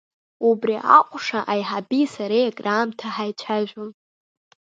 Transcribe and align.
Убри 0.49 0.75
аҟәша 0.97 1.39
аиҳаби 1.53 2.05
сареи 2.13 2.47
акраамҭа 2.49 3.07
ҳаицәажәон. 3.15 3.89